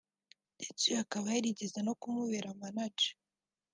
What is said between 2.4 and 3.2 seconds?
Manager